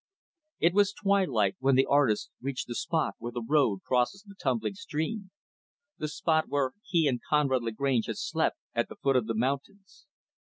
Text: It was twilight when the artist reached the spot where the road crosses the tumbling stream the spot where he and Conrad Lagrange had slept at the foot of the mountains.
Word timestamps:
It 0.59 0.73
was 0.73 0.93
twilight 0.93 1.57
when 1.59 1.75
the 1.75 1.85
artist 1.85 2.31
reached 2.41 2.65
the 2.65 2.73
spot 2.73 3.13
where 3.19 3.31
the 3.33 3.45
road 3.47 3.83
crosses 3.83 4.23
the 4.23 4.33
tumbling 4.33 4.73
stream 4.73 5.29
the 5.99 6.07
spot 6.07 6.45
where 6.47 6.71
he 6.83 7.07
and 7.07 7.21
Conrad 7.29 7.61
Lagrange 7.61 8.07
had 8.07 8.17
slept 8.17 8.57
at 8.73 8.89
the 8.89 8.95
foot 8.95 9.15
of 9.15 9.27
the 9.27 9.35
mountains. 9.35 10.07